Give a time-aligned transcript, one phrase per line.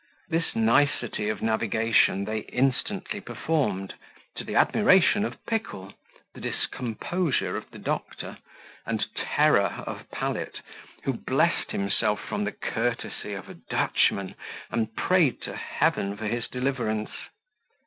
[0.29, 3.93] This nicety of navigation they instantly performed,
[4.35, 5.93] to the admiration of Pickle,
[6.33, 8.39] the discomposure of the doctor,
[8.83, 10.59] and terror of Pallet,
[11.03, 14.33] who blessed himself from the courtesy of a Dutchman,
[14.71, 17.11] and prayed to Heaven for his deliverance.